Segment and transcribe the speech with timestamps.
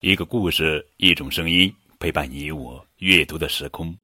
[0.00, 3.94] 一个故事，一种声音，陪伴你我阅读的时空。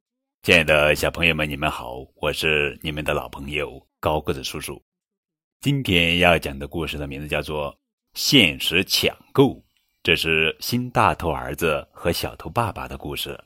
[0.42, 4.78] 亲爱的小朋友们，你们好，我是你们的老朋友高个子叔叔。
[5.62, 7.72] 今天要讲的故事的名字叫做
[8.12, 9.54] 《限时抢购》，
[10.02, 13.40] 这是新大头儿子和小头爸爸的故事。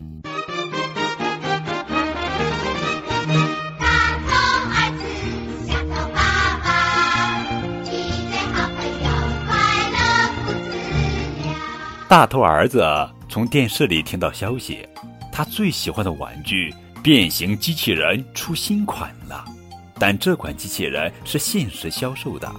[12.11, 12.85] 大头儿子
[13.29, 14.85] 从电视里听到消息，
[15.31, 19.45] 他最喜欢的玩具变形机器人出新款了，
[19.97, 22.51] 但这款机器人是限时销售的。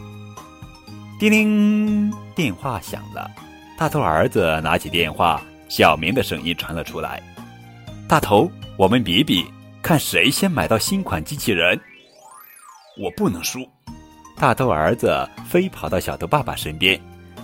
[1.20, 3.30] 叮铃，电话响了。
[3.78, 7.22] 大头儿子拿起电话，小明的声音传了出来
[8.08, 9.46] ：“大头，我们比比，
[9.82, 11.78] 看谁先买到新款机器人。”
[12.98, 13.70] 我不能输。
[14.38, 16.98] 大头儿子飞跑到小头爸爸身边：“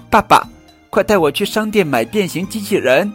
[0.09, 0.47] 爸爸。”
[0.97, 3.13] 快带我去商店买变形机器人！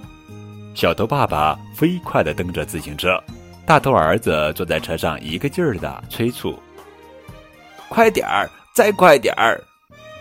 [0.73, 3.21] 小头爸爸飞快地蹬着自行车，
[3.67, 6.57] 大头儿子坐在车上，一个劲儿地催促
[7.91, 9.61] ：“快点儿，再快点儿！”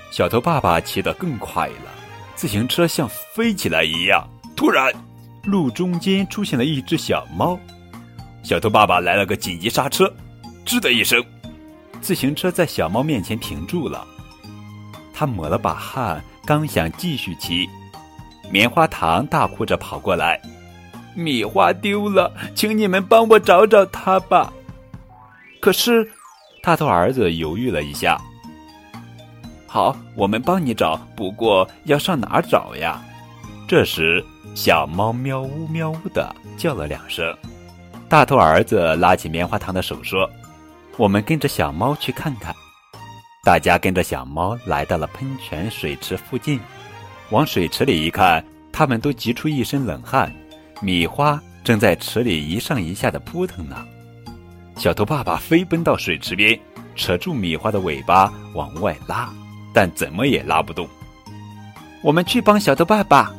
[0.09, 1.91] 小头爸爸骑得更快了，
[2.33, 4.27] 自行车像飞起来一样。
[4.55, 4.91] 突然，
[5.43, 7.59] 路中间出现了一只小猫，
[8.41, 10.11] 小头爸爸来了个紧急刹车，
[10.65, 11.23] 吱的一声，
[12.01, 14.03] 自行车在小猫面前停住了。
[15.13, 16.23] 他抹了把汗。
[16.51, 17.69] 刚想继续骑，
[18.49, 20.37] 棉花糖大哭着跑过来
[21.15, 24.51] ：“米花丢了，请你们帮我找找它吧。”
[25.61, 26.11] 可是，
[26.61, 28.19] 大头儿子犹豫了一下
[29.65, 33.01] ：“好，我们帮你找，不过要上哪儿找呀？”
[33.65, 34.21] 这时，
[34.53, 37.33] 小猫喵呜喵呜的叫了两声，
[38.09, 40.29] 大头儿子拉起棉花糖的手说
[40.99, 42.53] ：“我们跟着小猫去看看。”
[43.43, 46.59] 大家跟着小猫来到了喷泉水池附近，
[47.31, 50.31] 往水池里一看，他们都急出一身冷汗。
[50.79, 53.83] 米花正在池里一上一下的扑腾呢。
[54.77, 56.59] 小头爸爸飞奔到水池边，
[56.95, 59.27] 扯住米花的尾巴往外拉，
[59.73, 60.87] 但怎么也拉不动。
[62.03, 63.33] 我们去帮小头爸爸。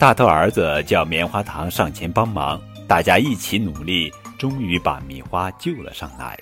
[0.00, 6.36] 大头儿子叫棉花糖上前帮忙，大家一起努力，终于把米花救了上来。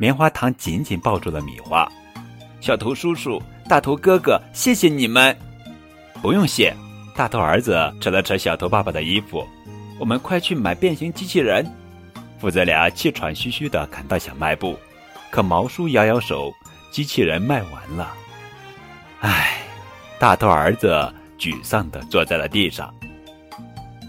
[0.00, 1.86] 棉花糖紧紧抱住了米花，
[2.58, 3.38] 小头叔叔、
[3.68, 5.36] 大头哥哥，谢谢你们！
[6.22, 6.74] 不用谢。
[7.14, 9.46] 大头儿子扯了扯小头爸爸的衣服，
[9.98, 11.70] 我们快去买变形机器人。
[12.38, 14.74] 父子俩气喘吁吁地赶到小卖部，
[15.30, 16.50] 可毛叔摇摇手，
[16.90, 18.10] 机器人卖完了。
[19.20, 19.58] 唉，
[20.18, 22.90] 大头儿子沮丧地坐在了地上。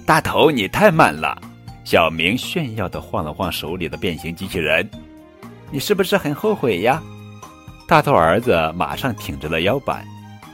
[0.05, 1.37] 大头，你太慢了！
[1.83, 4.89] 小明炫耀地晃了晃手里的变形机器人。
[5.71, 7.01] 你是不是很后悔呀？
[7.87, 10.05] 大头儿子马上挺直了腰板，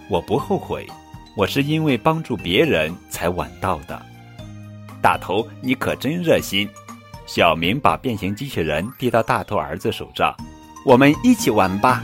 [0.09, 0.87] 我不后悔，
[1.35, 3.99] 我是因为帮助别人才晚到的。
[5.01, 6.69] 大头，你可真热心。
[7.25, 10.35] 小明把变形机器人递到大头儿子手上，
[10.85, 12.03] 我们一起玩吧。